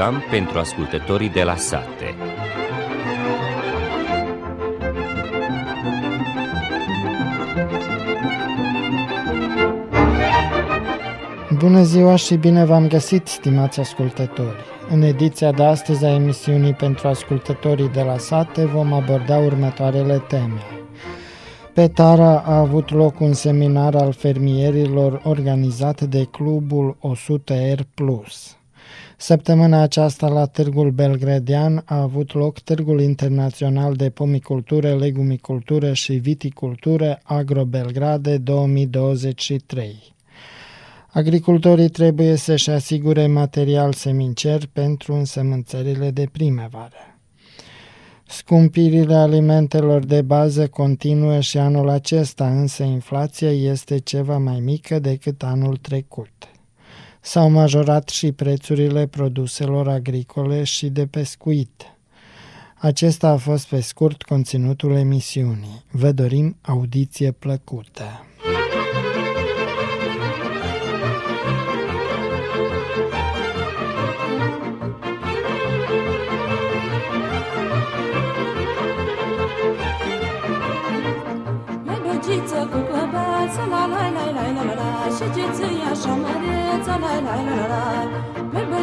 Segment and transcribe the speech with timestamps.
[0.00, 2.14] program pentru ascultătorii de la sate.
[11.58, 14.56] Bună ziua și bine v-am găsit, stimați ascultători!
[14.90, 20.62] În ediția de astăzi a emisiunii pentru ascultătorii de la sate vom aborda următoarele teme.
[21.74, 28.59] Pe Tara a avut loc un seminar al fermierilor organizat de Clubul 100R+.
[29.22, 37.20] Săptămâna aceasta la Târgul Belgradian a avut loc Târgul Internațional de Pomicultură, Legumicultură și Viticultură
[37.22, 40.14] Agro Belgrade 2023.
[41.08, 47.18] Agricultorii trebuie să-și asigure material semincer pentru însămânțările de primăvară.
[48.26, 55.42] Scumpirile alimentelor de bază continuă și anul acesta, însă inflația este ceva mai mică decât
[55.42, 56.32] anul trecut.
[57.20, 61.82] S-au majorat și prețurile produselor agricole și de pescuit.
[62.78, 65.84] Acesta a fost pe scurt conținutul emisiunii.
[65.90, 68.24] Vă dorim audiție plăcută!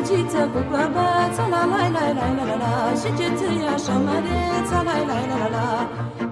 [0.08, 4.78] Băgiță cu clăbăță, la la la la la la la Și ce ți așa măreță,
[4.88, 5.68] la la la la la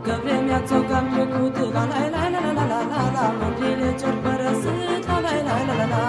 [0.03, 3.89] Că vremea ți-o cam trecut, la la la la la la la la la Mândrile
[3.99, 6.05] ce-or părăsit, la la la la la la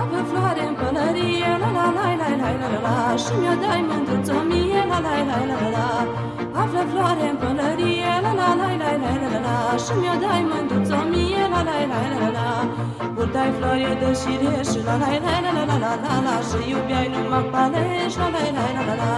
[0.00, 3.82] Avă floare în pălărie, la la la la la la la la Și mi-o dai
[3.88, 5.88] mândruță mie, la la la la la la
[6.62, 8.12] Află floare în pălărie,
[8.42, 12.00] la la la la la la la Și mi-o dai mândruță mie, la la la
[12.12, 12.48] la la la
[13.14, 16.58] Purtai floare de șire și la la la la la la la la la Și
[16.70, 19.12] iubeai numai palești, la la la la la la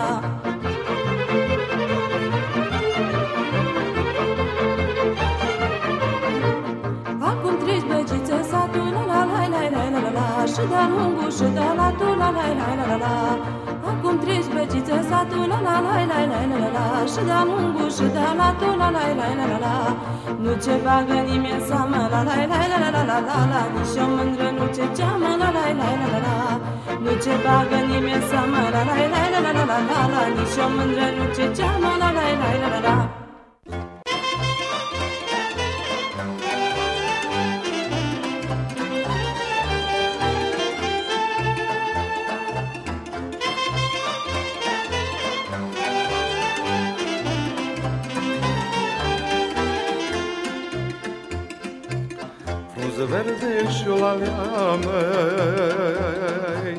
[7.29, 11.31] Acum treci băgiță satul, la la la la la la la la Și de-a lungul
[11.39, 13.15] și de la tu, la la la la la la
[14.04, 17.91] Acum treci băgiță satul, la la la la la la la la Și de-a lungul
[17.97, 19.75] și de la tu, la la la la la la
[20.42, 23.97] Nu ce bagă nimeni seamă, la la la la la la la la la Nici
[24.03, 26.37] o mândră nu ce geamă, la la la la la la
[27.03, 30.59] Nu ce bagă nimeni seamă, la la la la la la la la la Nici
[30.64, 33.24] o mândră nu ce geamă, la la la la la la
[53.04, 56.75] Frunză verde și o lalea măi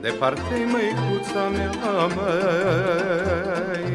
[0.00, 3.86] Departe-i măicuța mea măi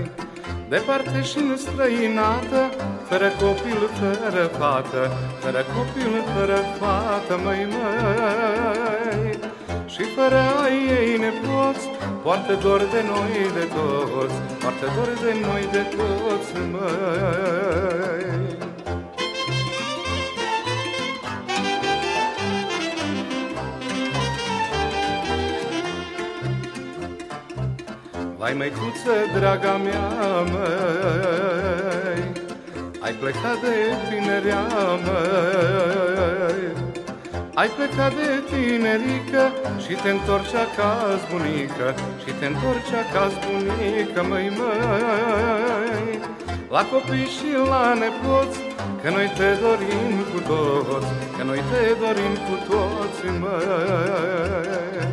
[0.69, 2.61] Departe și în străinată
[3.09, 9.39] Fără copil, fără fată Fără copil, fără fată, măi măi.
[9.85, 11.85] Și fără ai ei nepoți
[12.23, 18.52] Poartă dor de noi de toți Poartă dor de noi de toți, măi
[28.43, 30.07] Vai măicuță, draga mea,
[30.51, 32.21] măi
[32.99, 33.75] Ai plecat de
[34.09, 34.63] tinerea,
[35.05, 36.63] măi.
[37.53, 39.43] Ai plecat de tinerică
[39.83, 41.87] Și te întorci acasă, bunică
[42.23, 46.19] Și te întorci acasă, bunică, măi, măi.
[46.69, 48.59] La copii și la nepoți
[49.01, 55.03] Că noi te dorim cu toți Că noi te dorim cu toți, măi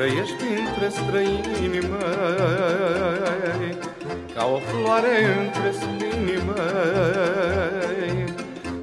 [0.00, 3.70] trăiești printre străini, măi,
[4.34, 8.12] Ca o floare între spini, măi.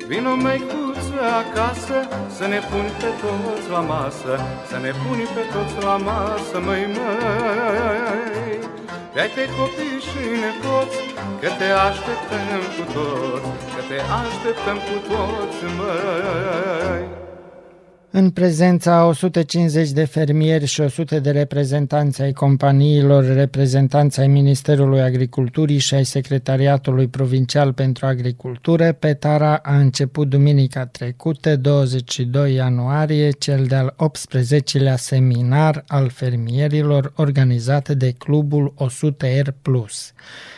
[0.07, 1.97] Vino, măicuță, acasă,
[2.37, 4.33] să ne puni pe toți la masă,
[4.69, 8.59] Să ne puni pe toți la masă, măi, măi.
[9.13, 10.97] Pe-ai pe copii și nepoți,
[11.41, 17.26] că te așteptăm cu toți, Că te așteptăm cu toți, măi.
[18.11, 25.77] În prezența 150 de fermieri și 100 de reprezentanți ai companiilor, reprezentanți ai Ministerului Agriculturii
[25.77, 33.95] și ai Secretariatului Provincial pentru Agricultură, Petara a început duminica trecută, 22 ianuarie, cel de-al
[33.95, 39.53] 18-lea seminar al fermierilor organizat de Clubul 100R+.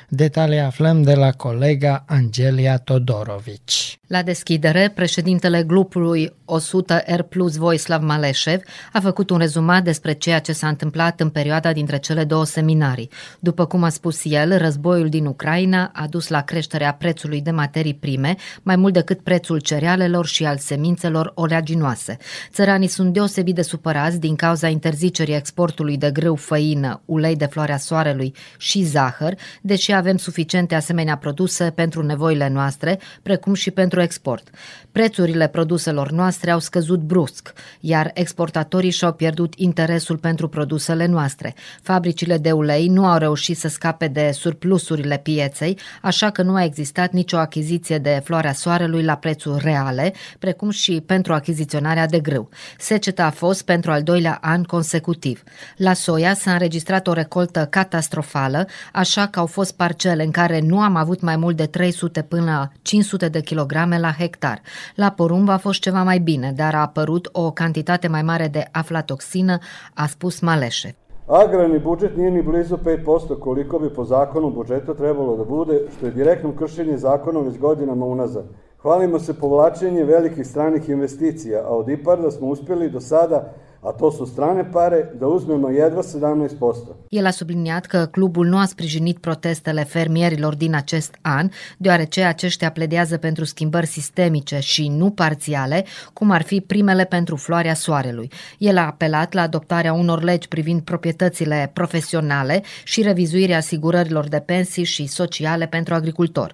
[0.10, 3.99] Detalii aflăm de la colega Angelia Todorovici.
[4.10, 8.62] La deschidere, președintele grupului 100 R Plus Voislav Maleșev
[8.94, 13.10] a făcut un rezumat despre ceea ce s-a întâmplat în perioada dintre cele două seminarii.
[13.40, 17.94] După cum a spus el, războiul din Ucraina a dus la creșterea prețului de materii
[17.94, 22.18] prime, mai mult decât prețul cerealelor și al semințelor oleaginoase.
[22.52, 27.78] Țăranii sunt deosebit de supărați din cauza interzicerii exportului de grâu, făină, ulei de floarea
[27.78, 34.44] soarelui și zahăr, deși avem suficiente asemenea produse pentru nevoile noastre, precum și pentru export.
[34.91, 41.56] Prețurile produselor noastre au scăzut brusc, iar exportatorii și-au pierdut interesul pentru produsele noastre.
[41.81, 46.63] Fabricile de ulei nu au reușit să scape de surplusurile pieței, așa că nu a
[46.63, 52.50] existat nicio achiziție de floarea soarelui la prețuri reale, precum și pentru achiziționarea de grâu.
[52.77, 55.44] Seceta a fost pentru al doilea an consecutiv.
[55.75, 60.81] La soia s-a înregistrat o recoltă catastrofală, așa că au fost parcele în care nu
[60.81, 64.62] am avut mai mult de 300 până la 500 de kilograme la hectar.
[64.96, 68.68] La porumb a fost ceva mai bine, dar a apărut o cantitate mai mare de
[68.72, 69.58] aflatoxină,
[69.94, 70.96] a spus Maleše.
[71.28, 76.06] Agrarni budžet nije ni blizu 5% koliko bi po zakonu budžeta trebalo da bude, što
[76.06, 78.46] je direktno kršenje zakona već godinama unazad.
[78.81, 84.12] Hvalimo se povlačenje velikih stranih investicija, a od IPARDA smo uspjeli do sada a to
[84.12, 86.96] su strane pare, da uzmemo jedva 17%.
[87.10, 92.72] El a subliniat că clubul nu a sprijinit protestele fermierilor din acest an, deoarece aceștia
[92.72, 98.31] pledează pentru schimbări sistemice și nu parțiale, cum ar fi primele pentru floarea soarelui.
[98.58, 104.84] El a apelat la adoptarea unor legi privind proprietățile profesionale și revizuirea asigurărilor de pensii
[104.84, 106.54] și sociale pentru agricultori.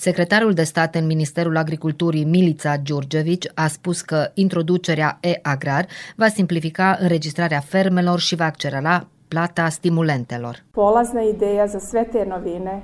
[0.00, 5.86] Secretarul de stat în Ministerul Agriculturii, Milița Giurgevici, a spus că introducerea e-agrar
[6.16, 10.64] va simplifica înregistrarea fermelor și va accelera plata stimulentelor.
[10.70, 12.82] Polazna ideja za sve te novine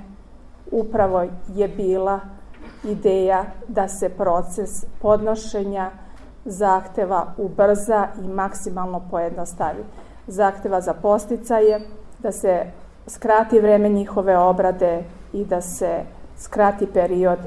[0.69, 2.25] upravo je bila
[2.89, 5.91] ideja da se proces podnošenja
[6.45, 9.83] zahteva ubrza i maksimalno pojednostavi.
[10.27, 11.81] Zahteva za posticaje,
[12.17, 12.71] da se
[13.05, 15.03] skrati vreme njihove obrade
[15.33, 17.39] i da se skrati period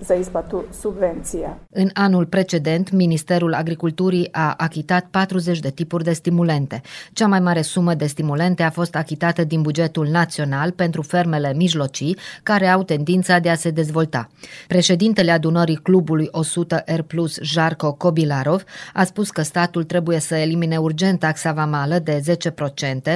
[0.00, 1.58] za isplatu subvencija.
[1.70, 6.80] În anul precedent, Ministerul Agriculturii a achitat 40 de tipuri de stimulente.
[7.12, 12.16] Cea mai mare sumă de stimulente a fost achitată din bugetul național pentru fermele mijlocii,
[12.42, 14.28] care au tendința de a se dezvolta.
[14.66, 17.00] Președintele adunării clubului 100 R+,
[17.42, 18.64] Jarko Kobilarov,
[18.94, 22.22] a spus că statul trebuie să elimine urgent taxa vamală de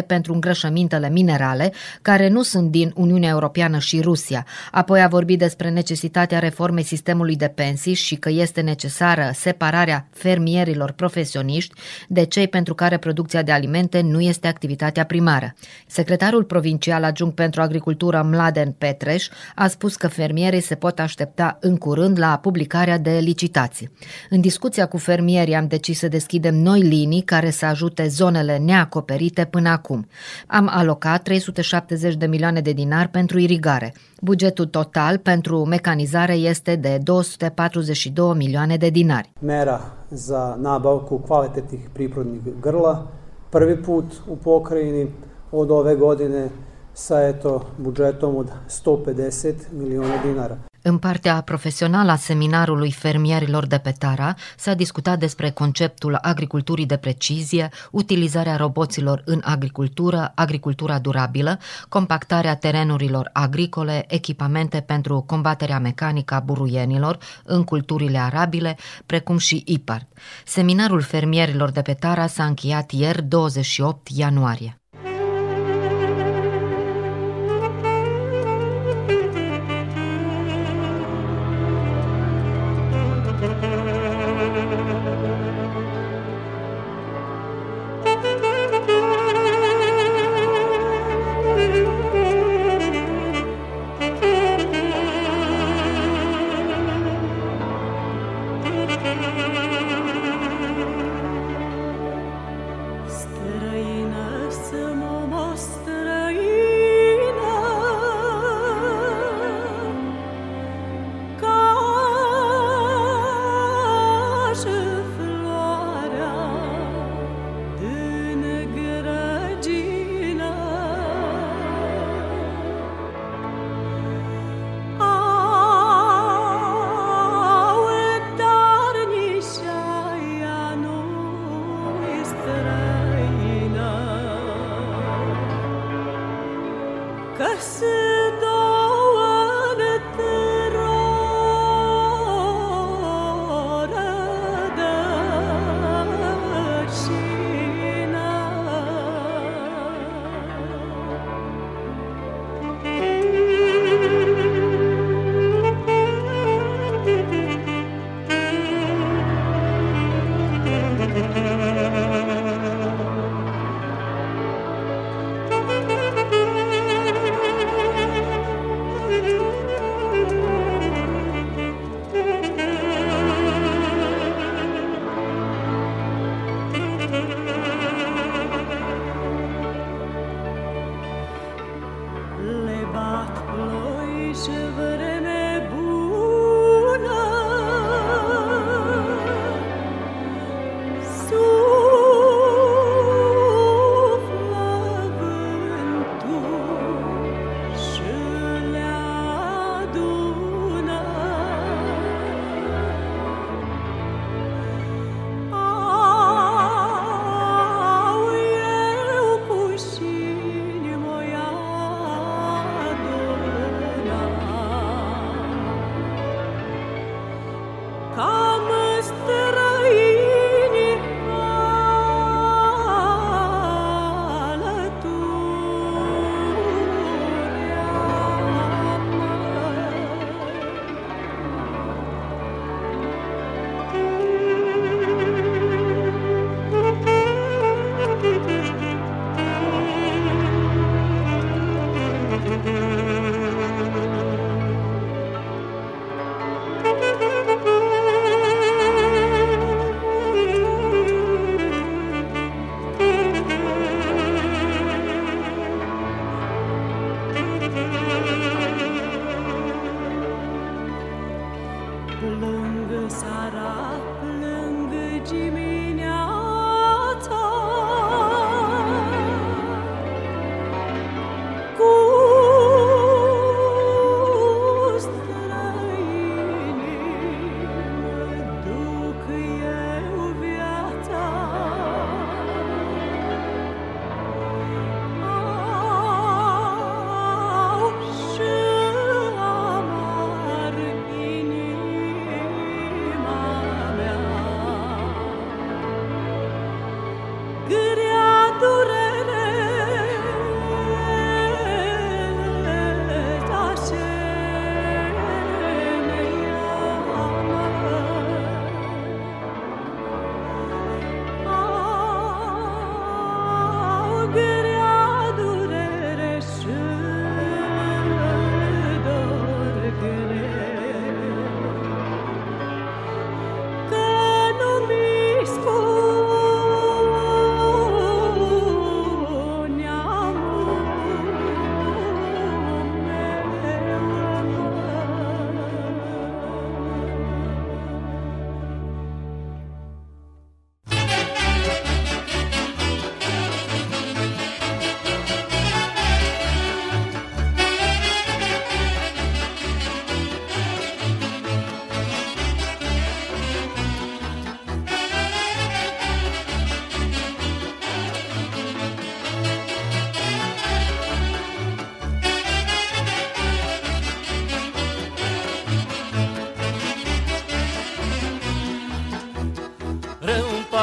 [0.03, 1.73] 10% pentru îngrășămintele minerale,
[2.03, 4.47] care nu sunt din Uniunea Europeană și Rusia.
[4.71, 10.91] Apoi a vorbit despre necesitatea reformei sistemului de pensii și că este necesară separarea fermierilor
[10.91, 11.75] profesioniști
[12.09, 15.55] de cei pentru care producția de alimente nu este activitatea primară.
[15.87, 21.77] Secretarul provincial adjunct pentru agricultură Mladen Petreș a spus că fermierii se pot aștepta în
[21.77, 23.91] curând la publicarea de licitații.
[24.31, 29.45] În discuția cu fermierii am decis să deschidem noi linii care să ajute zonele neacoperite
[29.45, 30.09] până acum.
[30.47, 33.95] Am alocat 370 de milioane de dinari pentru irigare.
[34.25, 39.33] Bugetul total pentru mecanizare este de 242 milioane de dinari.
[39.41, 43.07] Mera za nabavku kvalitetnih prirodnih grla
[43.51, 45.11] prvi put u pokrajini
[45.51, 46.49] od ove godine
[46.93, 48.51] sa eto budžetom od
[48.87, 50.59] 150 miliona dinara.
[50.87, 56.97] În partea profesională a seminarului fermierilor de pe Tara s-a discutat despre conceptul agriculturii de
[56.97, 66.41] precizie, utilizarea roboților în agricultură, agricultura durabilă, compactarea terenurilor agricole, echipamente pentru combaterea mecanică a
[66.41, 68.77] buruienilor în culturile arabile,
[69.07, 70.07] precum și IPART.
[70.45, 74.84] Seminarul fermierilor de pe Tara s-a încheiat ieri 28 ianuarie.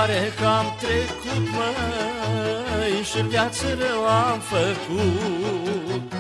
[0.02, 6.14] Pare că am trecut, măi Și viață rău am făcut.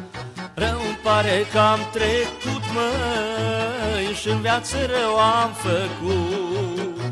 [0.53, 7.11] Rău-mi pare că am trecut, măi Și viață rău am făcut.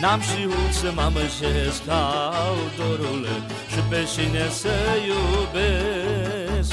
[0.00, 3.26] N-am știut să mă amăjesc au dorul
[3.68, 4.76] Și pe cine să
[5.10, 6.72] iubesc.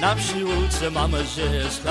[0.00, 1.86] N-am știut să mă amăjesc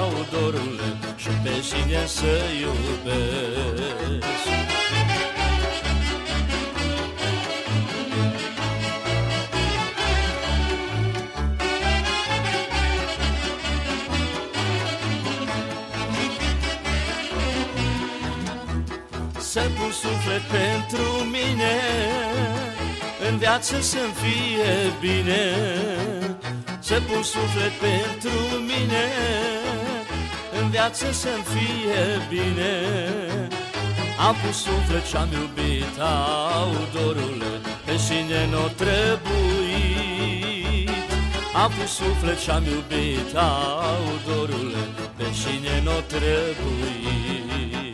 [0.00, 0.80] au dorul
[1.16, 3.96] Și pe cine să iubesc
[20.02, 21.74] suflet pentru mine
[23.28, 25.42] În viață să-mi fie bine.
[26.78, 28.38] Să pun suflet pentru
[28.70, 29.04] mine
[30.60, 32.72] În viață să-mi fie bine.
[34.26, 37.42] Am pus suflet și-am iubit au dorul
[37.84, 39.76] Pe cine n-o trebuit.
[41.62, 44.84] Am pus suflet și-am iubit Au, dorule,
[45.16, 47.85] pe cine n-o trebuie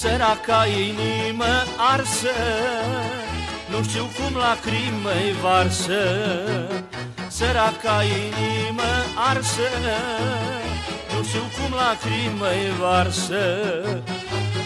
[0.00, 1.52] Săraca inimă
[1.94, 2.36] arsă
[3.70, 6.02] Nu știu cum lacrimă-i varsă.
[7.28, 8.92] Săraca inimă
[9.30, 9.68] arsă
[11.12, 13.44] Nu știu cum lacrimă-i varsă.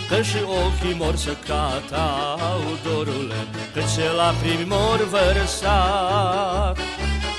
[0.08, 3.40] Că și ochii mor să catau, dorule
[3.74, 6.78] Că ce lacrimi mor vărsat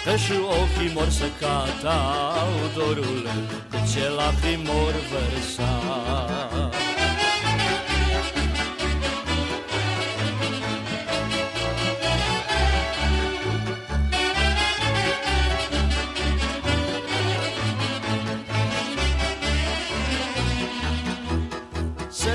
[0.05, 3.35] Că și ochii mor să catau, dorule
[3.69, 7.00] Că ce lacrimi mor vărsat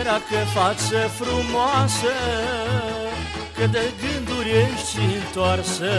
[0.07, 2.15] Săracă față frumoasă
[3.57, 5.93] Că de gânduri ești întoarsă.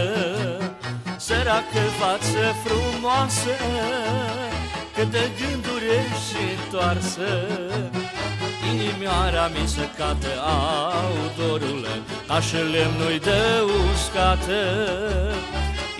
[1.17, 3.55] Săracă față frumoasă
[4.95, 7.29] Că de gânduri ești întoarsă.
[8.71, 11.95] Inimioara mi se cată au dorule
[12.27, 13.41] Ca și lemnul de
[13.89, 14.61] uscată.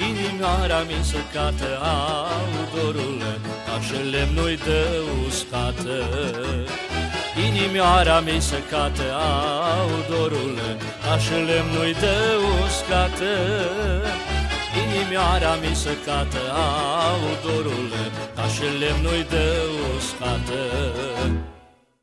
[0.10, 3.34] Inimioara mi se cată au dorule
[3.66, 4.82] Ca și lemnul de
[5.28, 5.98] uscată
[7.46, 9.08] Inimioara mi se cate
[9.80, 10.70] au dorule
[11.04, 12.16] Ca și lemnul de
[12.64, 13.34] uscată
[14.84, 18.04] Inimioara mi se cate au dorule
[18.36, 19.46] Ca și lemnul de
[19.96, 20.62] uscată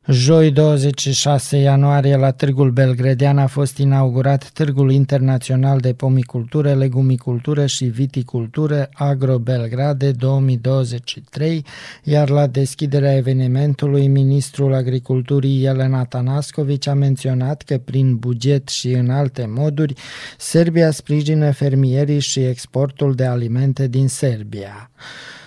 [0.07, 7.85] Joi 26 ianuarie la Târgul Belgredian a fost inaugurat Târgul Internațional de Pomicultură, Legumicultură și
[7.85, 11.65] Viticultură Agro Belgrade 2023,
[12.03, 19.09] iar la deschiderea evenimentului ministrul agriculturii Elena Tanascovici a menționat că prin buget și în
[19.09, 19.93] alte moduri
[20.37, 24.89] Serbia sprijină fermierii și exportul de alimente din Serbia.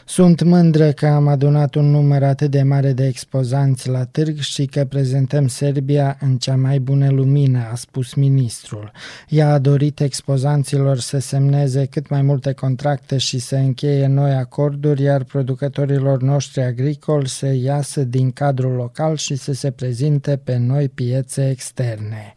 [0.08, 4.66] Sunt mândră că am adunat un număr atât de mare de expozanți la târg și
[4.66, 8.92] că prezentăm Serbia în cea mai bună lumină, a spus ministrul.
[9.28, 15.02] Ea a dorit expozanților să semneze cât mai multe contracte și să încheie noi acorduri,
[15.02, 20.88] iar producătorilor noștri agricoli să iasă din cadrul local și să se prezinte pe noi
[20.88, 22.34] piețe externe.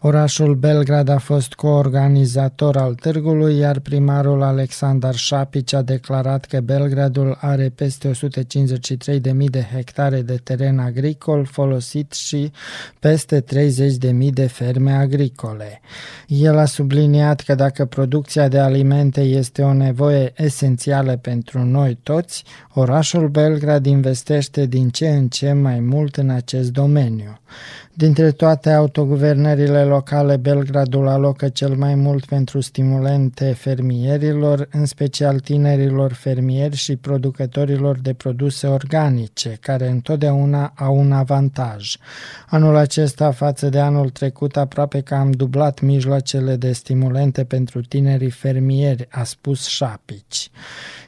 [0.00, 7.04] Orașul Belgrad a fost coorganizator al târgului, iar primarul Alexander Șapici a declarat că Belgrad
[7.08, 12.52] Beogradul are peste 153.000 de hectare de teren agricol folosit și
[12.98, 13.44] peste
[14.10, 15.80] 30.000 de ferme agricole.
[16.26, 22.44] El a subliniat că dacă producția de alimente este o nevoie esențială pentru noi toți,
[22.74, 27.40] orașul Belgrad investește din ce în ce mai mult în acest domeniu.
[27.98, 36.12] Dintre toate autoguvernările locale, Belgradul alocă cel mai mult pentru stimulente fermierilor, în special tinerilor
[36.12, 41.96] fermieri și producătorilor de produse organice, care întotdeauna au un avantaj.
[42.48, 48.30] Anul acesta, față de anul trecut, aproape că am dublat mijloacele de stimulente pentru tinerii
[48.30, 50.50] fermieri, a spus Șapici.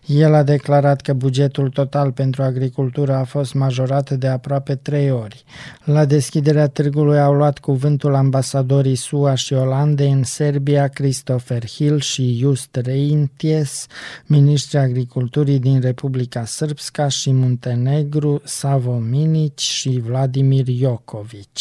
[0.09, 5.44] El a declarat că bugetul total pentru agricultură a fost majorat de aproape trei ori.
[5.85, 12.37] La deschiderea târgului au luat cuvântul ambasadorii SUA și Olandei în Serbia, Christopher Hill și
[12.38, 13.87] Just Reinties,
[14.27, 21.59] ministrii agriculturii din Republica Srpska și Muntenegru, Savo Minic și Vladimir Jokovic.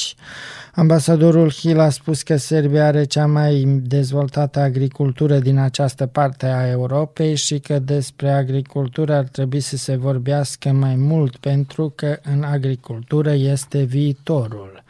[0.73, 6.69] Ambasadorul Hill a spus că Serbia are cea mai dezvoltată agricultură din această parte a
[6.69, 12.43] Europei și că despre agricultură ar trebui să se vorbească mai mult pentru că în
[12.43, 14.83] agricultură este viitorul.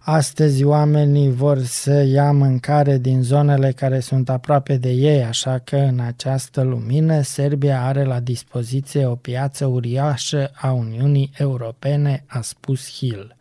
[0.00, 5.76] Astăzi oamenii vor să ia mâncare din zonele care sunt aproape de ei, așa că
[5.76, 12.90] în această lumină Serbia are la dispoziție o piață uriașă a Uniunii Europene, a spus
[12.90, 13.36] Hill.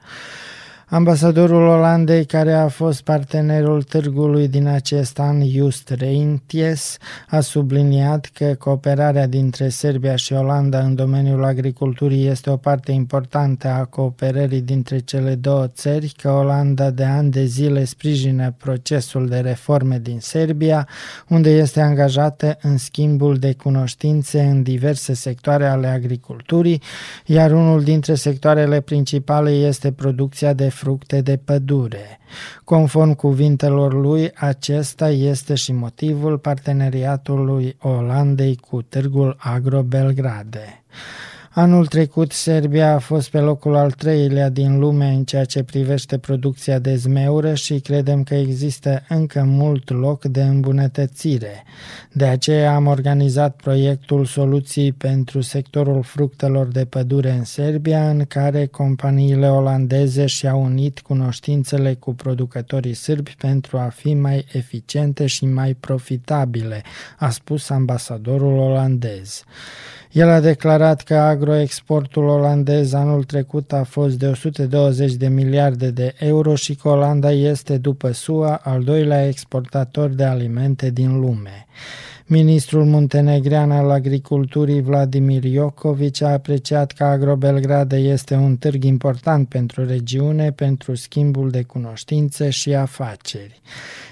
[0.91, 6.97] Ambasadorul Olandei, care a fost partenerul târgului din acest an, Just Reinties,
[7.27, 13.67] a subliniat că cooperarea dintre Serbia și Olanda în domeniul agriculturii este o parte importantă
[13.67, 19.37] a cooperării dintre cele două țări, că Olanda de ani de zile sprijină procesul de
[19.37, 20.87] reforme din Serbia,
[21.27, 26.81] unde este angajată în schimbul de cunoștințe în diverse sectoare ale agriculturii,
[27.25, 32.19] iar unul dintre sectoarele principale este producția de fructe de pădure.
[32.63, 40.83] Conform cuvintelor lui, acesta este și motivul parteneriatului Olandei cu Târgul Agro Belgrade.
[41.51, 46.17] Anul trecut, Serbia a fost pe locul al treilea din lume în ceea ce privește
[46.17, 51.63] producția de zmeură și credem că există încă mult loc de îmbunătățire.
[52.11, 58.65] De aceea am organizat proiectul Soluții pentru sectorul fructelor de pădure în Serbia, în care
[58.65, 65.73] companiile olandeze și-au unit cunoștințele cu producătorii sârbi pentru a fi mai eficiente și mai
[65.73, 66.81] profitabile,
[67.17, 69.43] a spus ambasadorul olandez.
[70.11, 76.13] El a declarat că agroexportul olandez anul trecut a fost de 120 de miliarde de
[76.19, 81.67] euro și că Olanda este, după SUA, al doilea exportator de alimente din lume.
[82.31, 89.85] Ministrul muntenegrean al agriculturii Vladimir Iocovici a apreciat că Agrobelgrade este un târg important pentru
[89.85, 93.61] regiune, pentru schimbul de cunoștințe și afaceri.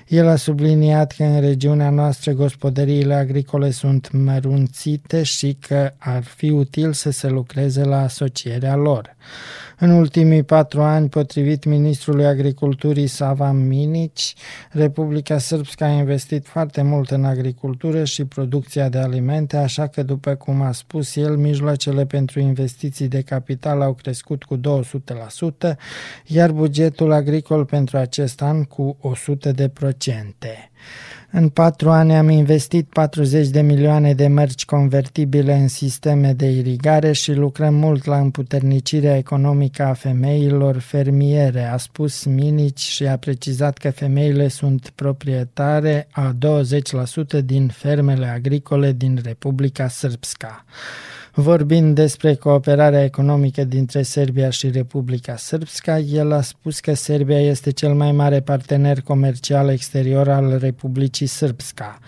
[0.08, 6.50] El a subliniat că în regiunea noastră gospodăriile agricole sunt mărunțite și că ar fi
[6.50, 9.16] util să se lucreze la asocierea lor.
[9.80, 14.34] În ultimii patru ani, potrivit ministrului agriculturii Sava Minici,
[14.72, 20.36] Republica Sârbska a investit foarte mult în agricultură și producția de alimente, așa că, după
[20.36, 25.76] cum a spus el, mijloacele pentru investiții de capital au crescut cu 200%,
[26.26, 30.72] iar bugetul agricol pentru acest an cu 100%.
[31.32, 37.12] În patru ani am investit 40 de milioane de mărci convertibile în sisteme de irigare
[37.12, 43.78] și lucrăm mult la împuternicirea economică a femeilor fermiere, a spus Minici și a precizat
[43.78, 46.36] că femeile sunt proprietare a
[47.40, 50.66] 20% din fermele agricole din Republica Srpska.
[51.40, 57.72] Vorbind despre cooperarea economică dintre Serbia și Republica Srpska, el a spus că Serbia este
[57.72, 62.00] cel mai mare partener comercial exterior al Republicii Srpska.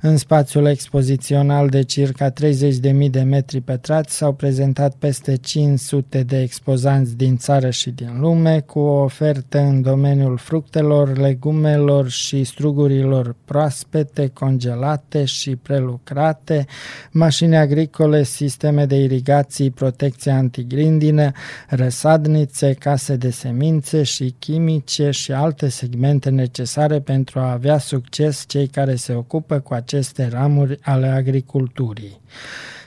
[0.00, 7.16] În spațiul expozițional de circa 30.000 de metri pătrați s-au prezentat peste 500 de expozanți
[7.16, 14.30] din țară și din lume cu o ofertă în domeniul fructelor, legumelor și strugurilor proaspete,
[14.34, 16.66] congelate și prelucrate,
[17.10, 21.32] mașini agricole, sisteme sisteme de irigații, protecție antigrindină,
[21.68, 28.66] răsadnițe, case de semințe și chimice și alte segmente necesare pentru a avea succes cei
[28.66, 32.20] care se ocupă cu aceste ramuri ale agriculturii.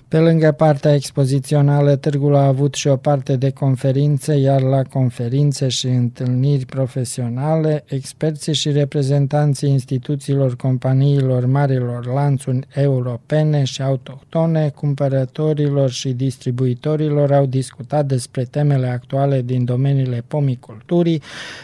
[0.09, 5.67] Pe lângă partea expozițională, târgul a avut și o parte de conferințe, iar la conferințe
[5.67, 16.09] și întâlniri profesionale, experții și reprezentanții instituțiilor companiilor marilor lanțuri europene și autohtone, cumpărătorilor și
[16.09, 21.21] distribuitorilor au discutat despre temele actuale din domeniile pomiculturii,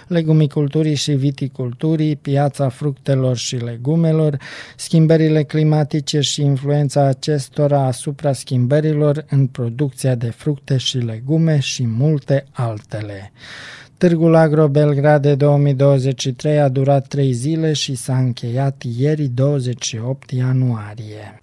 [0.08, 4.38] legumiculturii și viticulturii, piața fructelor și legumelor,
[4.76, 12.46] schimbările climatice și influența acestora asupra schimbărilor în producția de fructe și legume și multe
[12.52, 13.32] altele.
[13.98, 21.40] Târgul Agro Belgrade 2023 a durat trei zile și s-a încheiat ieri 28 ianuarie.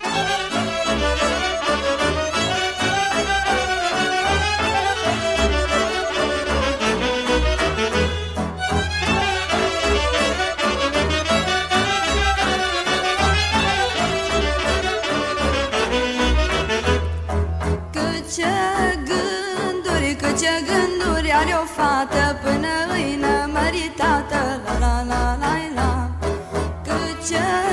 [27.24, 27.71] 这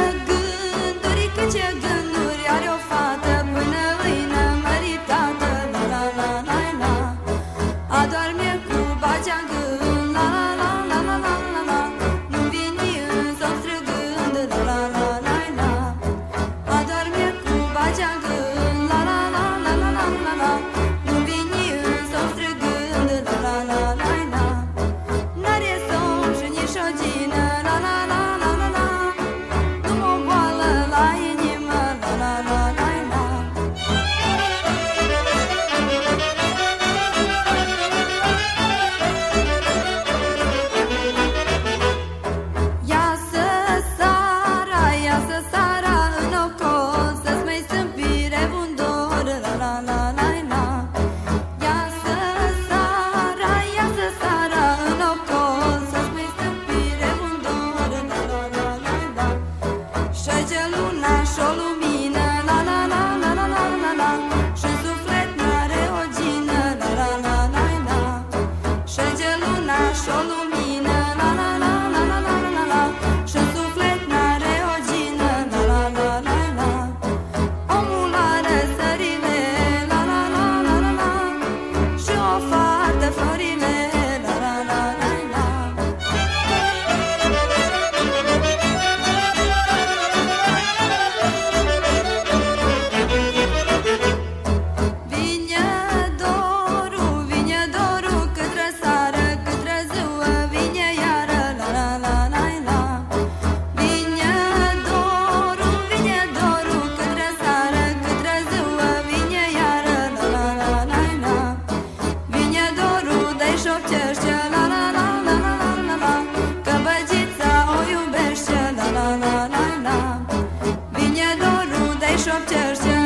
[122.29, 122.98] șoapte arse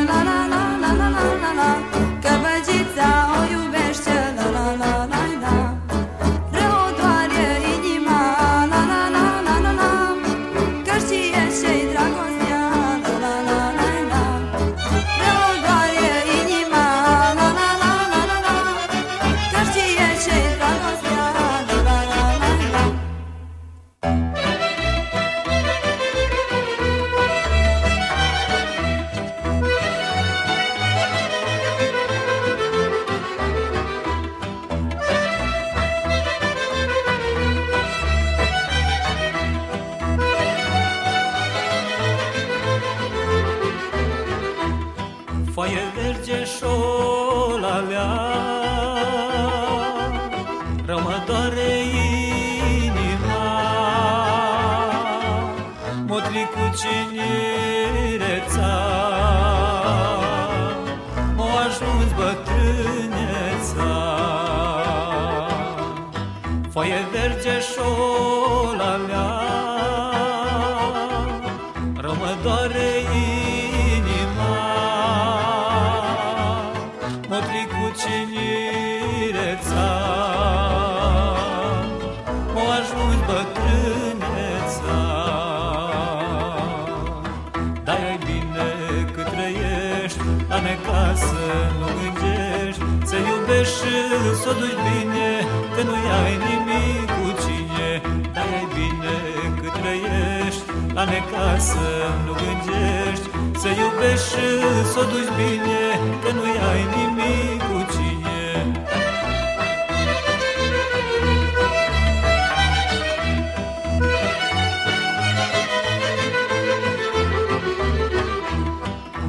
[100.94, 101.86] La necasă
[102.24, 103.28] nu gândești
[103.58, 104.46] Să iubești și
[104.92, 105.84] să o duci bine
[106.22, 108.80] Că nu-i ai nimic cu cine.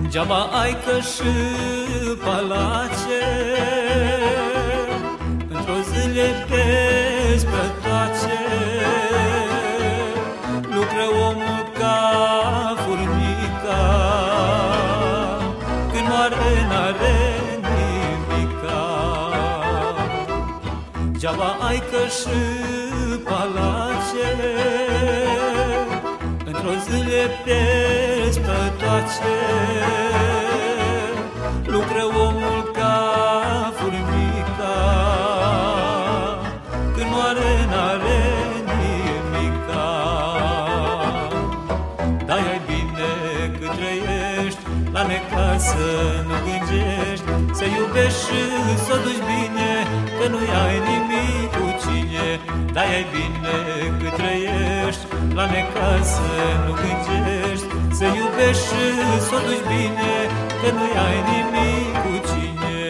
[0.01, 1.33] Degeaba ai că și
[2.23, 3.23] palace
[5.49, 6.84] Într-o zi le pierzi
[21.35, 22.39] Degeaba ai că și
[23.23, 24.29] palace
[26.45, 29.35] Într-o zi le pierzi pe toace.
[31.65, 34.77] Lucră omul ca furmica
[36.95, 38.23] Când moare n-are
[38.79, 39.87] nimica.
[42.25, 43.11] Dar ai bine
[43.59, 44.59] cât trăiești
[44.93, 45.85] La necasă
[46.27, 48.39] nu gândești Să iubești și
[48.85, 52.27] să o duci bine Că nu ai nimic cu cine
[52.73, 53.57] Dar ai bine
[53.99, 55.03] cât trăiești.
[55.33, 56.27] La necasă
[56.65, 58.83] nu gândești Să iubești și
[59.25, 60.15] să o duci bine
[60.61, 62.83] Că nu ai nimic cu cine.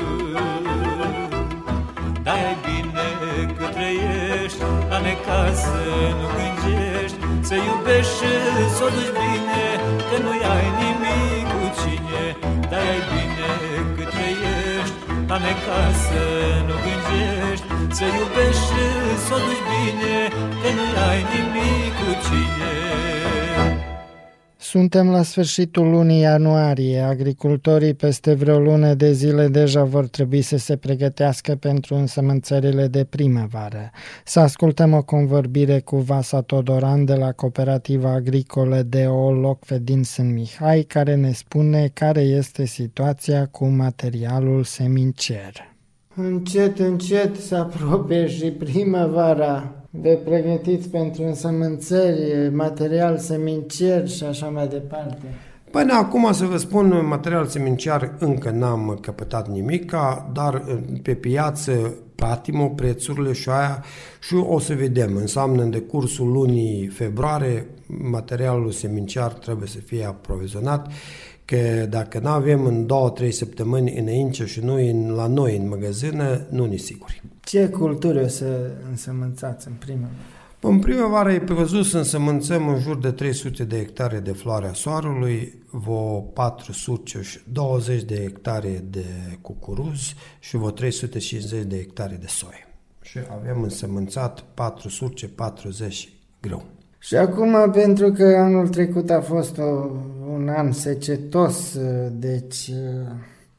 [2.23, 3.07] Dar ai bine
[3.57, 5.79] cât trăiești La necasă
[6.19, 8.33] nu gândești Să iubești și
[8.77, 9.66] să o duci bine
[10.09, 12.25] Că nu ai nimic cu cine.
[12.71, 13.51] Dar ai bine
[13.97, 14.97] cât trăiești
[15.31, 16.23] La necasă
[16.66, 17.66] nu gândești
[17.97, 18.85] Să iubești și
[19.25, 20.16] să o duci bine
[20.61, 22.86] Că nu ai nimic cu cine
[24.76, 27.00] Suntem la sfârșitul lunii ianuarie.
[27.00, 33.04] Agricultorii peste vreo lună de zile deja vor trebui să se pregătească pentru însămânțările de
[33.04, 33.90] primăvară.
[34.24, 40.32] Să ascultăm o convorbire cu Vasa Todoran de la Cooperativa Agricolă de Olocve din Sân
[40.32, 45.52] Mihai, care ne spune care este situația cu materialul semincer.
[46.14, 49.70] Încet, încet se apropie și primăvara.
[50.00, 55.22] De pregătiți pentru însămânțări, material semincer și așa mai departe.
[55.70, 60.64] Până acum, să vă spun, material semenciar încă n-am căpătat nimica, dar
[61.02, 63.85] pe piață platim prețurile și aia
[64.20, 65.16] și o să vedem.
[65.16, 70.92] Înseamnă în decursul lunii februarie materialul semenciar trebuie să fie aprovizionat
[71.44, 75.68] că dacă nu avem în două, trei săptămâni înainte și noi în, la noi în
[75.68, 77.22] magazină, nu ne siguri.
[77.46, 80.14] Ce culturi o să însămânțați în primăvară?
[80.61, 85.62] În primăvară e prevăzut să însămânțăm în jur de 300 de hectare de floarea soarelui,
[85.70, 89.04] vreo 400 și 20 de hectare de
[89.40, 92.68] cucuruz și vreo 350 de hectare de soie.
[93.02, 96.64] Și avem însămânțat 440 grâu.
[96.98, 99.90] Și acum, pentru că anul trecut a fost o,
[100.32, 101.78] un an secetos,
[102.12, 102.70] deci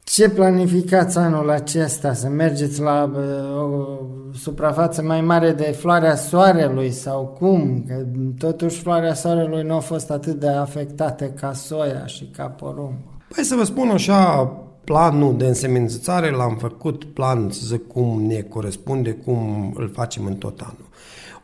[0.08, 2.12] ce planificați anul acesta?
[2.12, 3.10] Să mergeți la
[3.56, 7.84] o suprafață mai mare de floarea soarelui sau cum?
[7.86, 8.06] Că
[8.38, 12.96] totuși floarea soarelui nu a fost atât de afectată ca soia și ca porumb.
[13.34, 14.52] Păi să vă spun așa,
[14.84, 20.34] planul de însemințare l-am făcut plan, să zic, cum ne corespunde, cum îl facem în
[20.34, 20.87] tot anul.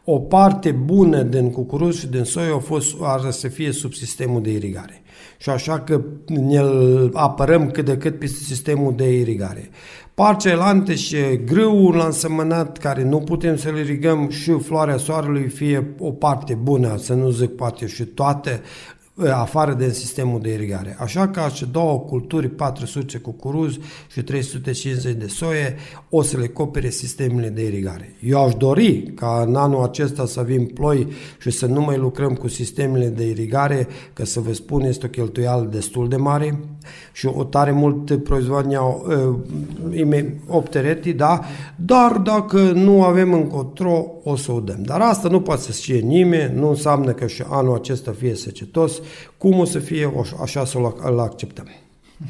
[0.05, 4.43] O parte bună din cucuruz și din soi a fost ar să fie sub sistemul
[4.43, 5.03] de irigare.
[5.39, 6.61] Și așa că ne
[7.13, 9.71] apărăm cât de cât peste sistemul de irigare.
[10.15, 16.11] Parcelante și grâul l-am semănat, care nu putem să-l irigăm și floarea soarelui fie o
[16.11, 18.61] parte bună, să nu zic poate și toate,
[19.23, 20.97] afară de sistemul de irigare.
[20.99, 23.79] Așa că și două culturi, 400 cucuruz
[24.13, 25.77] și 350 de soie,
[26.09, 28.17] o să le copere sistemele de irigare.
[28.23, 31.09] Eu aș dori ca în anul acesta să avem ploi
[31.41, 35.09] și să nu mai lucrăm cu sistemele de irigare, că să vă spun este o
[35.09, 36.59] cheltuială destul de mare
[37.13, 39.07] și o tare mult proizvodneau
[39.93, 41.41] uh, optereti, da,
[41.77, 44.83] dar dacă nu avem încotro, o să o dăm.
[44.83, 49.01] Dar asta nu poate să știe nimeni, nu înseamnă că și anul acesta fie secetos,
[49.39, 51.67] cum o să fie, așa să-l acceptăm.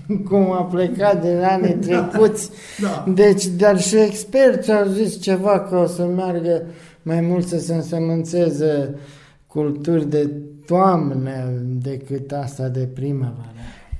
[0.29, 2.51] Cum a plecat din anii trecuți.
[2.81, 3.05] da.
[3.15, 6.63] Deci, dar și experți au zis ceva că o să meargă
[7.03, 8.95] mai mult să se însămânțeze
[9.47, 10.31] culturi de
[10.67, 13.53] toamnă decât asta de primăvară.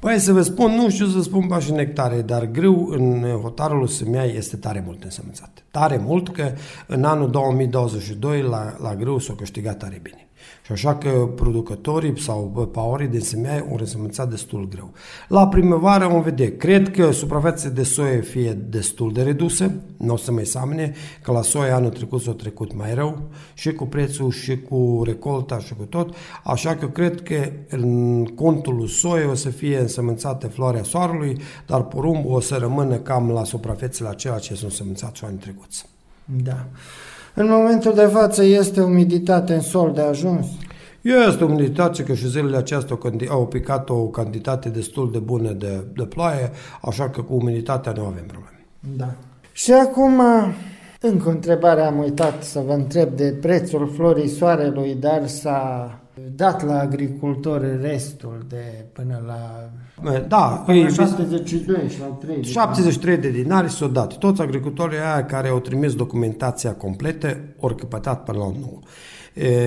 [0.05, 3.87] Păi să vă spun, nu știu să spun pa și nectare, dar grâu în hotarul
[3.87, 5.65] Sâmiai este tare mult însămânțat.
[5.71, 6.53] Tare mult că
[6.87, 10.29] în anul 2022 la, la grâu s-a câștigat tare bine.
[10.65, 14.93] Și așa că producătorii sau paorii de semeai au răsămânțat destul greu.
[15.29, 16.57] La primăvară vom vedea.
[16.57, 21.33] Cred că suprafețele de soie fie destul de reduse, nu o să mai seamene, că
[21.33, 23.23] la soie anul trecut s-a trecut mai rău
[23.55, 26.15] și cu prețul și cu recolta și cu tot.
[26.45, 32.35] Așa că cred că în contul soie o să fie însămânțate floarea soarelui, dar porumbul
[32.35, 35.87] o să rămână cam la suprafețele acelea ce sunt însămânțat și anii trecuți.
[36.25, 36.67] Da.
[37.35, 40.47] În momentul de față este umiditate în sol de ajuns?
[41.29, 46.05] Este umiditate că și zilele acestea au picat o cantitate destul de bună de, de
[46.05, 46.51] ploaie,
[46.83, 48.67] așa că cu umiditatea nu avem probleme.
[48.97, 49.15] Da.
[49.53, 50.21] Și acum,
[51.01, 55.99] încă o întrebare am uitat să vă întreb de prețul florii soarelui, dar s-a
[56.37, 59.71] dat la agricultori restul de până la
[60.29, 64.19] da, până la 72 și la 3 73 de dinari s-au dat.
[64.19, 68.53] Toți agricultorii aia care au trimis documentația completă ori căpătat până la 9.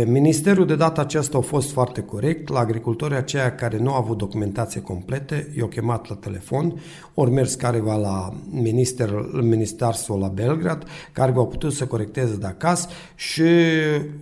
[0.06, 2.50] Ministerul de data aceasta a fost foarte corect.
[2.50, 6.80] La agricultorii aceia care nu au avut documentație complete, i-au chemat la telefon,
[7.14, 12.88] ori mers careva la minister, ministerul la Belgrad, care au putut să corecteze de acasă
[13.16, 13.44] și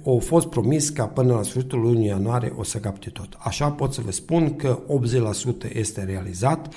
[0.05, 3.27] au fost promis că până la sfârșitul lunii ianuarie o să capte tot.
[3.37, 4.79] Așa pot să vă spun că
[5.69, 6.73] 80% este realizat,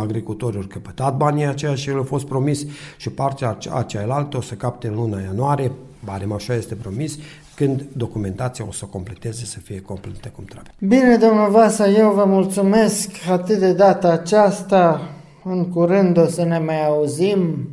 [0.00, 4.54] agricultorii au căpătat banii aceia și le au fost promis și partea acealaltă o să
[4.54, 5.72] capte în luna ianuarie,
[6.04, 7.18] barem așa este promis,
[7.64, 10.72] când documentația o să completeze, să fie completă cum trebuie.
[10.78, 15.00] Bine, domnul Vasa, eu vă mulțumesc atât de data aceasta.
[15.44, 17.68] În curând o să ne mai auzim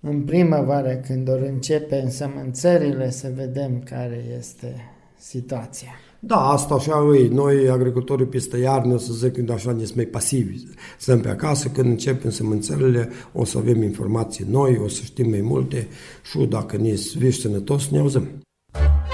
[0.00, 4.74] în primăvară când vor începe însămânțările să vedem care este
[5.18, 5.90] situația.
[6.18, 7.28] Da, asta așa e.
[7.28, 10.64] Noi, agricultorii, peste iarnă, să zic, când așa ne mai pasivi.
[10.98, 15.40] Stăm pe acasă, când începem sămânțările, o să avem informații noi, o să știm mai
[15.40, 15.88] multe
[16.30, 18.28] și dacă ne viși sănătos, ne auzim.
[18.76, 19.05] Părăsit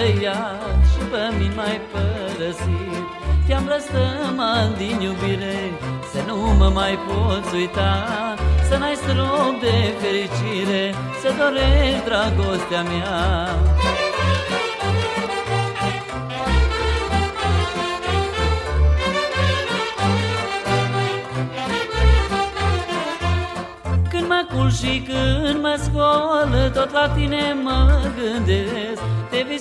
[0.00, 3.04] băiat și pe mine mai părăsit.
[3.46, 5.58] Te-am răstămat din iubire,
[6.12, 8.06] să nu mă mai poți uita.
[8.68, 13.48] Să n-ai strop de fericire, să dorești dragostea mea.
[24.50, 28.89] Capul și când mă scol Tot la tine mă gândesc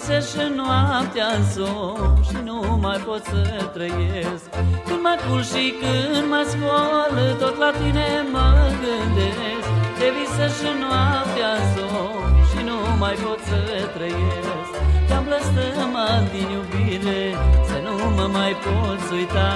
[0.09, 3.41] Te visez și noaptea în somn Și nu mai pot să
[3.75, 4.45] trăiesc.
[4.87, 8.49] Când mă cul și când mă scol Tot la tine mă
[8.83, 9.67] gândesc.
[9.97, 13.59] Te visez și noaptea în somn Și nu mai pot să
[13.95, 14.71] trăiesc.
[15.07, 17.23] Te-am blăstămat din iubire
[17.69, 19.51] Să nu mă mai poți uita.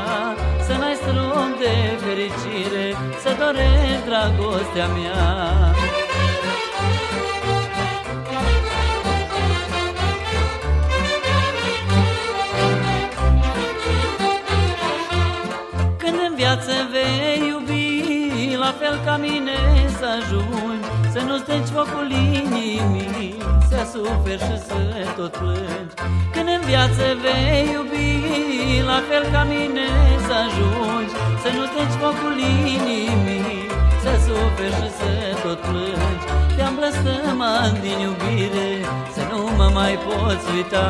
[0.65, 1.73] Să n-ai strop de
[2.03, 2.85] fericire
[3.23, 5.23] Să dorești dragostea mea
[16.53, 19.57] viață vei iubi La fel ca mine
[19.97, 23.37] să ajungi Să nu steci focul inimii
[23.69, 24.79] Să suferi și să
[25.15, 25.93] tot plângi.
[26.33, 29.87] Când în viață vei iubi La fel ca mine
[30.27, 32.37] să ajungi Să nu steci focul
[32.75, 33.62] inimii
[34.34, 35.11] suferi și să
[35.43, 36.25] tot plângi.
[36.55, 38.69] Te-am blăstămat din iubire
[39.15, 40.89] Să nu mă mai poți uita.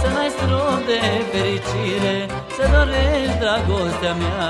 [0.00, 1.00] Să n-ai strop de
[1.30, 2.16] fericire
[2.56, 4.46] Să dorești dragostea mea.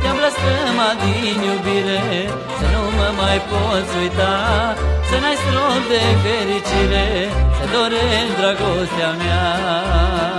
[0.00, 2.02] Te-am blăstămat din iubire
[2.58, 4.34] Să nu mă mai poți uita.
[5.08, 7.06] Să n-ai strop de fericire
[7.56, 10.37] Să dorești dragostea mea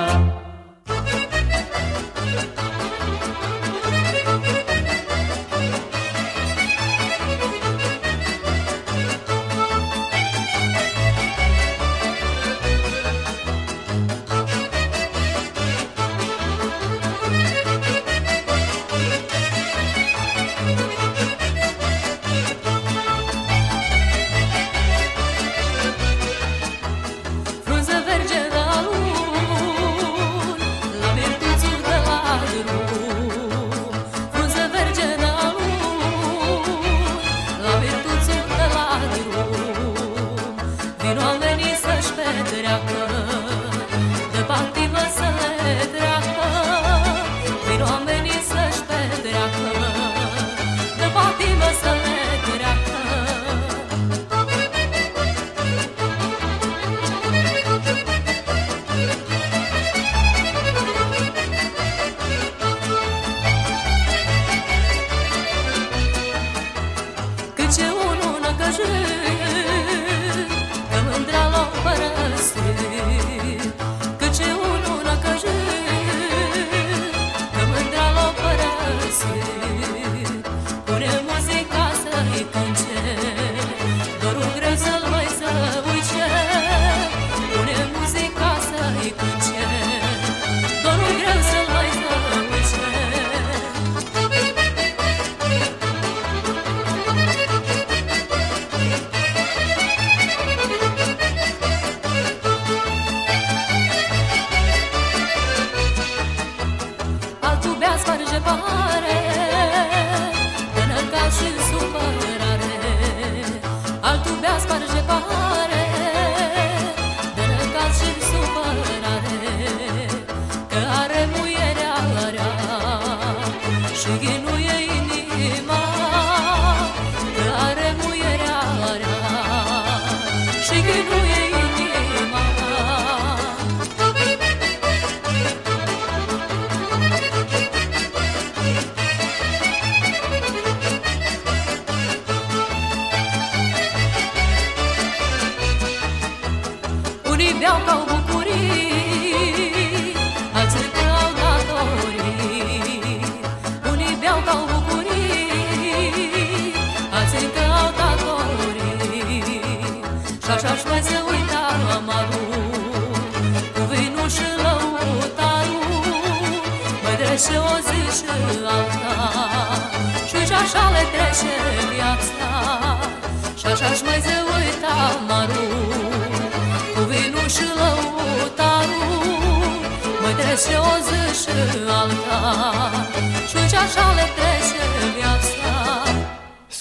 [130.89, 131.18] You.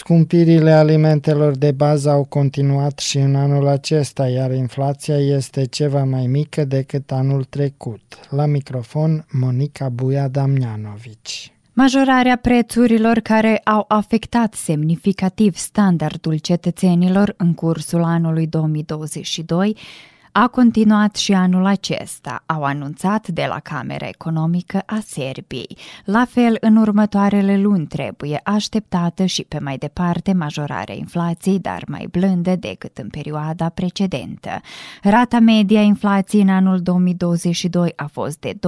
[0.09, 6.26] Scumpirile alimentelor de bază au continuat și în anul acesta, iar inflația este ceva mai
[6.26, 8.02] mică decât anul trecut.
[8.30, 11.52] La microfon, Monica Buia Damjanovici.
[11.72, 19.76] Majorarea prețurilor care au afectat semnificativ standardul cetățenilor în cursul anului 2022
[20.33, 25.76] a continuat și anul acesta, au anunțat de la Camera Economică a Serbiei.
[26.05, 32.09] La fel, în următoarele luni trebuie așteptată și pe mai departe majorarea inflației, dar mai
[32.11, 34.61] blândă decât în perioada precedentă.
[35.03, 38.59] Rata media inflației în anul 2022 a fost de 12%,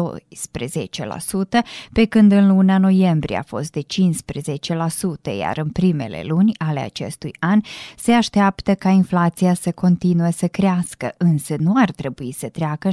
[1.93, 7.33] pe când în luna noiembrie a fost de 15%, iar în primele luni ale acestui
[7.39, 7.61] an
[7.97, 12.89] se așteaptă ca inflația să continue să crească, însă preț nu ar trebui să treacă
[12.89, 12.93] 16%,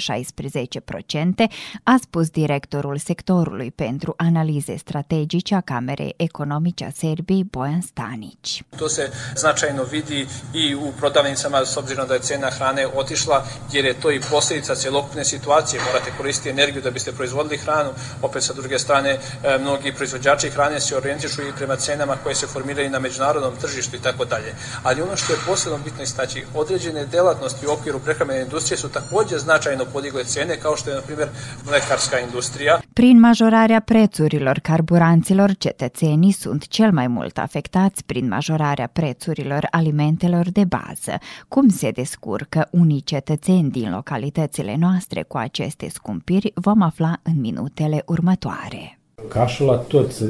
[1.83, 8.63] a spus directorul sectorului pentru analize strategice a Camerei Economice a Serbiei, Bojan Stanić.
[8.77, 13.85] To se značajno vidi i u prodavnicama s obzirom da je cena hrane otišla, jer
[13.85, 15.81] je to i posljedica celokupne situacije.
[15.81, 17.89] Morate koristiti energiju da biste proizvodili hranu,
[18.21, 22.47] opet sa druge strane e, mnogi proizvođači hrane se orijentišu i prema cenama koje se
[22.47, 24.55] formiraju na međunarodnom tržištu i tako dalje.
[24.83, 29.37] Ali ono što je posebno bitno istaći, određene delatnosti u okviru prehrambene industrije su takođe
[29.37, 31.29] značajno podigle cene, kao što je, na primjer,
[31.65, 32.79] mlekarska industrija.
[32.93, 40.63] Prin majorarea prețurilor carburanților, cetățenii sunt cel mai mult afectați prin majorarea prețurilor alimentelor de
[40.63, 41.19] bază.
[41.47, 48.03] Cum se descurcă unii cetățeni din localitățile noastre cu aceste scumpiri, vom afla în minutele
[48.05, 48.99] următoare.
[49.29, 50.25] Cașul la tot să,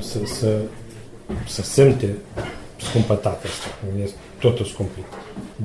[0.00, 0.60] să, să,
[1.46, 2.16] să simte
[2.76, 3.68] scumpătatea asta.
[4.38, 5.04] Este totul scumpit.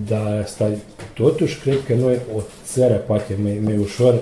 [0.07, 0.69] Dar asta,
[1.13, 4.21] totuși, cred că noi, o țară, poate mai, mai ușor,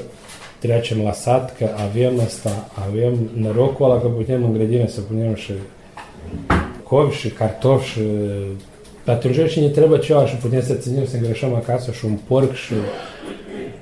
[0.59, 5.35] trecem la sat, că avem asta, avem norocul ăla că putem în grădină să punem
[5.35, 5.51] și
[6.83, 8.01] covi și cartofi și
[9.05, 12.53] atunci și ne trebuie ceva și putem să ținem să îngreșăm acasă și un porc
[12.53, 12.73] și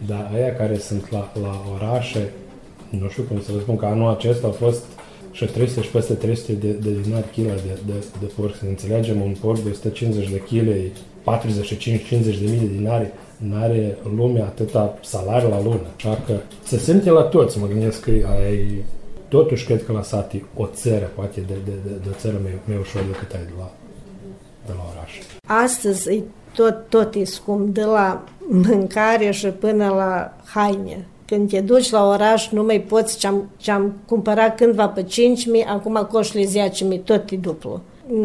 [0.07, 2.29] da, aia care sunt la, la orașe,
[2.89, 4.83] nu știu cum să vă spun, că anul acesta a fost
[5.31, 8.55] și 300 și peste 300 de, de dinari kg de, de, de porc.
[8.55, 10.67] Să înțelegem, un porc de 150 de kg,
[11.37, 15.87] 45-50 de mii de dinari, nu are lumea atâta salariu la lună.
[15.95, 18.83] Așa că se simte la toți, mă gândesc că ai,
[19.27, 22.39] totuși cred că la sat e o țară, poate de, de, de, de o țară
[22.43, 23.71] mai, mai ușor decât ai de la,
[24.65, 25.11] de la oraș.
[25.63, 26.23] Astăzi e
[26.55, 31.07] tot, tot e scump, de la mâncare și până la haine.
[31.29, 35.09] Când te duci la oraș, nu mai poți ce-am, ce-am cumpărat cândva pe 5.000,
[35.67, 36.43] acum coșle
[36.93, 37.81] 10.000, tot e duplu.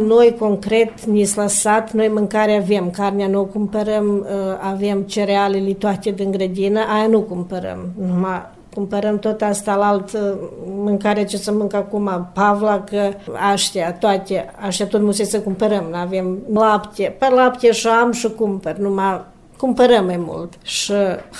[0.06, 4.26] Noi, concret, ni s lăsat, noi mâncare avem, carnea nu o cumpărăm, uh,
[4.60, 8.42] avem cerealele toate din grădină, aia nu cumpărăm, numai
[8.74, 10.20] cumpărăm tot asta la alt uh,
[10.66, 13.14] mâncare ce să mâncă acum, pavlacă,
[13.52, 18.76] aștia, toate, așa tot musei să cumpărăm, avem lapte, pe lapte și am și cumpăr,
[18.76, 19.24] numai
[19.64, 20.92] cumpărăm mai mult și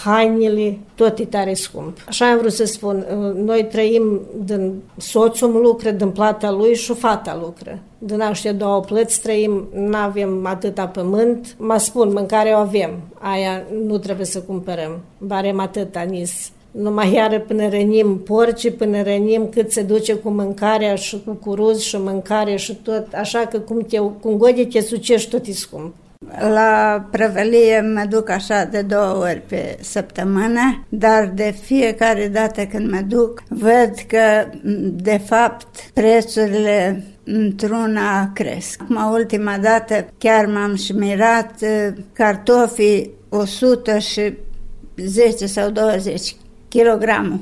[0.04, 1.96] hainele, tot e tare scump.
[2.08, 3.06] Așa am vrut să spun,
[3.44, 7.78] noi trăim din soțul lucră, din plata lui și fata lucră.
[7.98, 11.56] Din aștia două plăți trăim, nu avem atâta pământ.
[11.58, 16.50] Mă spun, mâncare o avem, aia nu trebuie să cumpărăm, barem atâta nis.
[16.70, 21.80] Numai iară până rănim porci, până rănim cât se duce cu mâncarea și cu curuz
[21.80, 25.94] și mâncare și tot, așa că cum, te, cum gode te sucești, tot e scump.
[26.38, 32.90] La prăvălie mă duc așa de două ori pe săptămână, dar de fiecare dată când
[32.90, 34.50] mă duc, văd că,
[34.92, 38.80] de fapt, prețurile într-una cresc.
[38.82, 41.54] Acum, ultima dată, chiar m-am și mirat
[42.12, 44.32] cartofii 100 și
[44.96, 46.36] 10 sau 20
[46.68, 47.38] kg.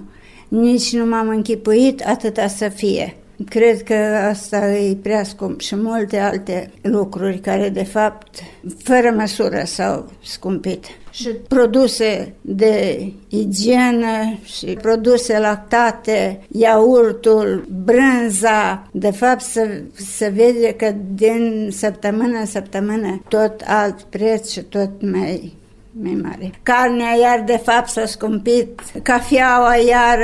[0.48, 3.16] Nici nu m-am închipuit atâta să fie.
[3.48, 3.94] Cred că
[4.28, 8.38] asta e prea scump și multe alte lucruri care, de fapt,
[8.82, 10.84] fără măsură s-au scumpit.
[11.10, 20.94] Și produse de igienă și produse lactate, iaurtul, brânza, de fapt se, se vede că
[21.14, 25.60] din săptămână în săptămână tot alt preț și tot mai
[26.00, 26.50] mai mare.
[26.62, 30.18] Carnea iar de fapt s-a scumpit, cafeaua iar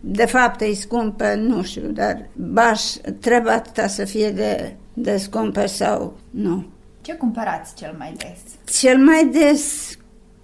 [0.00, 2.82] de fapt e scumpă, nu știu, dar baș
[3.20, 6.66] trebuie atâta să fie de, de scumpă sau nu.
[7.00, 8.76] Ce cumpărați cel mai des?
[8.78, 9.90] Cel mai des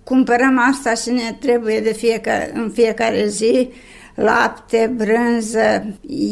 [0.05, 3.71] cumpărăm asta și ne trebuie de fiecare, în fiecare zi
[4.15, 5.87] lapte, brânză,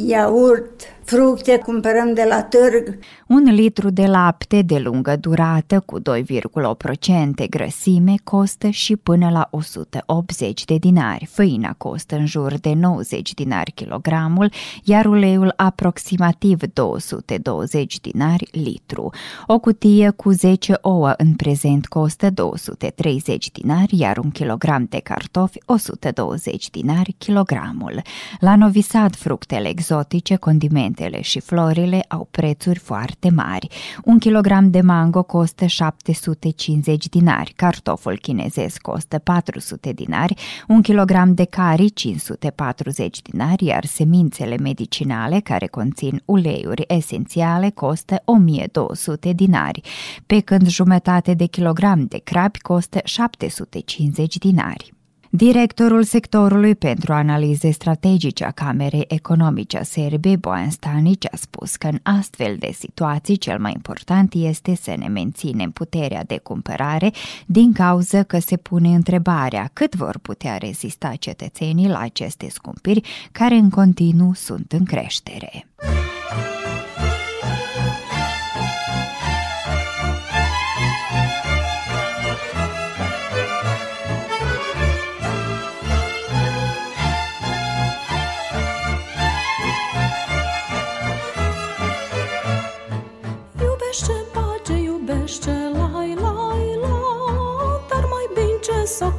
[0.07, 2.99] iaurt, fructe cumpărăm de la târg.
[3.27, 10.65] Un litru de lapte de lungă durată cu 2,8% grăsime costă și până la 180
[10.65, 11.29] de dinari.
[11.31, 14.53] Făina costă în jur de 90 dinari kilogramul,
[14.85, 19.11] iar uleiul aproximativ 220 dinari litru.
[19.47, 25.59] O cutie cu 10 ouă în prezent costă 230 dinari, iar un kilogram de cartofi
[25.67, 28.03] 120 dinari kilogramul.
[28.41, 33.69] La Novi Sad, fructele exotice, condimente Alimentele și florile au prețuri foarte mari.
[34.05, 40.35] Un kilogram de mango costă 750 dinari, cartoful chinezesc costă 400 dinari,
[40.69, 49.33] un kilogram de cari 540 dinari, iar semințele medicinale care conțin uleiuri esențiale costă 1200
[49.33, 49.81] dinari,
[50.27, 54.93] pe când jumătate de kilogram de crabi costă 750 dinari.
[55.37, 61.87] Directorul sectorului pentru analize strategice a Camerei Economice a SRB, Boan Stanici, a spus că
[61.87, 67.13] în astfel de situații cel mai important este să ne menținem puterea de cumpărare
[67.47, 73.55] din cauza că se pune întrebarea cât vor putea rezista cetățenii la aceste scumpiri care
[73.55, 75.67] în continuu sunt în creștere.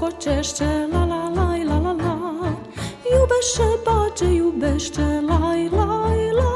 [0.06, 2.58] Sococește, la la la la la la.
[3.12, 5.39] Iubește, bage, iubește, la
[5.72, 5.86] la
[6.32, 6.51] la.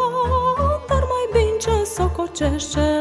[0.87, 2.98] Dar mai bine ce sococește,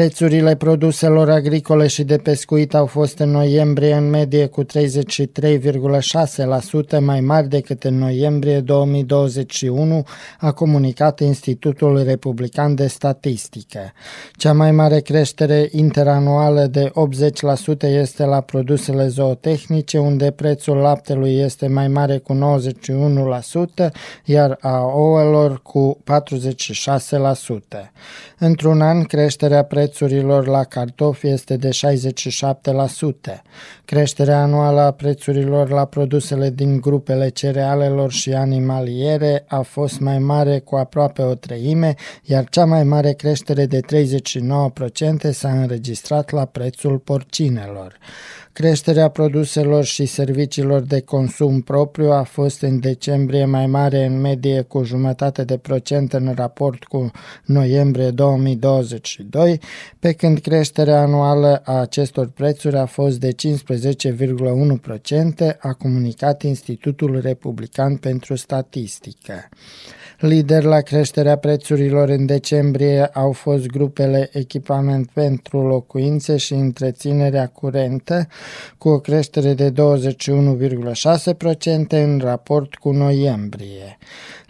[0.00, 4.68] Prețurile produselor agricole și de pescuit au fost în noiembrie în medie cu 33,6%
[7.00, 10.04] mai mari decât în noiembrie 2021,
[10.38, 13.92] a comunicat Institutul Republican de Statistică.
[14.32, 16.92] Cea mai mare creștere interanuală de
[17.82, 22.58] 80% este la produsele zootehnice, unde prețul laptelui este mai mare cu
[23.84, 23.90] 91%,
[24.24, 27.90] iar a ouălor cu 46%.
[28.38, 33.42] Într-un an, creșterea prețurilor la cartofi este de 67%.
[33.84, 40.58] Creșterea anuală a prețurilor la produsele din grupele cerealelor și animaliere a fost mai mare
[40.58, 46.98] cu aproape o treime, iar cea mai mare creștere de 39% s-a înregistrat la prețul
[46.98, 47.98] porcinelor.
[48.60, 54.62] Creșterea produselor și serviciilor de consum propriu a fost în decembrie mai mare în medie
[54.62, 57.10] cu jumătate de procent în raport cu
[57.44, 59.60] noiembrie 2022,
[59.98, 67.96] pe când creșterea anuală a acestor prețuri a fost de 15,1%, a comunicat Institutul Republican
[67.96, 69.48] pentru Statistică.
[70.20, 78.26] Lider la creșterea prețurilor în decembrie au fost grupele echipament pentru locuințe și întreținerea curentă,
[78.78, 79.74] cu o creștere de 21,6%
[81.88, 83.98] în raport cu noiembrie.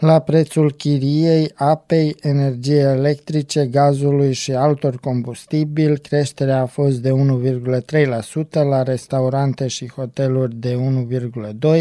[0.01, 8.51] La prețul chiriei, apei, energiei electrice, gazului și altor combustibili, creșterea a fost de 1,3%,
[8.51, 10.78] la restaurante și hoteluri de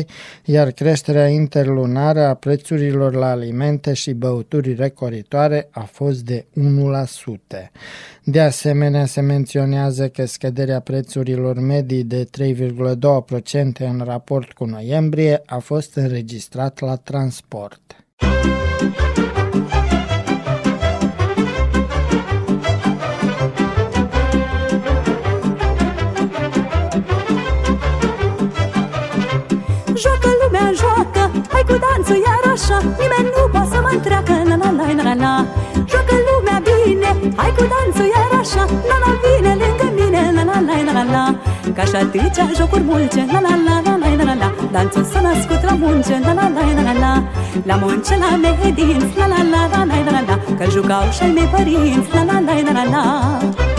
[0.01, 0.05] 1,2%,
[0.45, 6.45] iar creșterea interlunară a prețurilor la alimente și băuturi recoritoare a fost de
[7.57, 7.72] 1%.
[8.24, 15.57] De asemenea, se menționează că scăderea prețurilor medii de 3,2% în raport cu noiembrie a
[15.57, 17.88] fost înregistrat la transport.
[30.01, 34.55] Joacă lumea, joacă, hai cu danțul iar așa Nimeni nu poate să mă întreacă, na
[34.55, 35.45] na na na na
[35.89, 39.68] Joacă lumea bine, hai cu danțul iar așa Na na vine
[40.60, 41.39] lângă mine, na na na na na na
[41.76, 45.64] Ca așa ticea jocuri mulce, na na na na na na na Danțul s-a născut
[45.64, 47.24] la munce, na na na na na na
[47.64, 51.43] La munce la medinți, la la la la la la la Că jucau și-ai mei
[51.43, 53.78] părinți, la la la la la la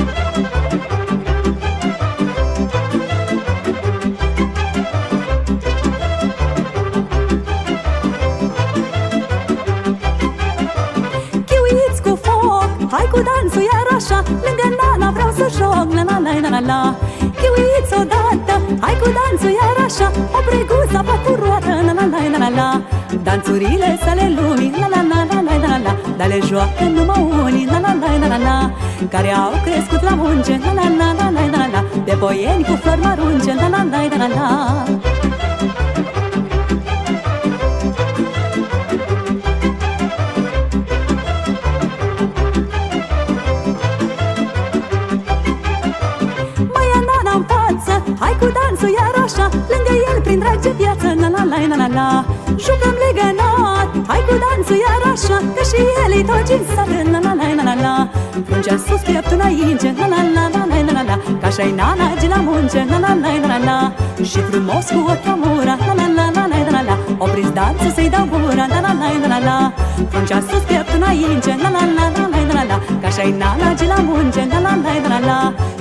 [14.45, 16.80] Lângă nana vreau să joc La la la la la la
[17.38, 22.20] Chiuiți odată Hai cu danțul iar așa O breguță pe cu roată La la la
[22.32, 22.68] la la la
[23.22, 27.66] Danțurile sale lumii La la la la la la la Dar le joacă numai unii
[27.72, 28.57] La la la la la la
[29.12, 32.74] Care au crescut la munce La la la la la la la De boieni cu
[32.82, 35.20] flori marunce La la la la la la
[51.61, 52.24] La la la la la la
[52.64, 57.32] Jucăm legănat Hai cu dansul iar așa Că și el e tot cinsat La la
[57.40, 57.94] la la la la
[58.46, 62.06] Fruncea sus pieptul înainte La la la la la la la la Ca așa-i nana
[62.20, 63.78] de la munce La la la la la la
[64.30, 68.08] Și frumos cu ochia mura La la la la la la la Opriți dansul să-i
[68.14, 69.58] dau gura La la la la la la
[70.11, 73.86] Fruncea sus pieptul înainte La la la la la la la Ca așa-i nana de
[73.92, 75.38] la munce La la la la la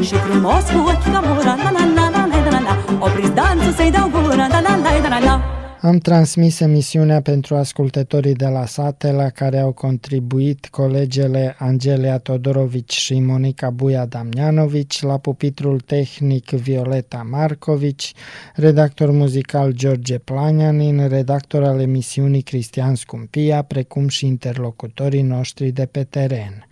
[0.08, 2.74] Și frumos cu ochia mura La la la la
[3.06, 5.59] Opriți dansul să-i dau gura da, da, da, da, da.
[5.82, 12.94] Am transmis emisiunea pentru ascultătorii de la sate la care au contribuit colegele Angelia Todorovici
[12.94, 18.14] și Monica Buia Damjanovici, la pupitrul tehnic Violeta Marcovici,
[18.56, 26.04] redactor muzical George Planianin, redactor al emisiunii Cristian Scumpia, precum și interlocutorii noștri de pe
[26.04, 26.68] teren.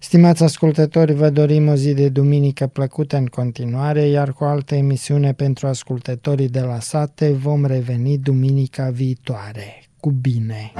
[0.00, 5.32] Stimați ascultători, vă dorim o zi de duminică plăcută în continuare, iar cu altă emisiune
[5.32, 9.82] pentru ascultătorii de la sate vom reveni duminica viitoare.
[10.00, 10.72] Cu bine!